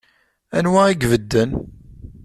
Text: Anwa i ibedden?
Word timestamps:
Anwa 0.57 0.81
i 0.87 0.93
ibedden? 1.05 1.51